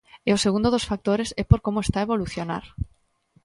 [0.27, 2.65] E o segundo dos factores é por como está a evolucionar.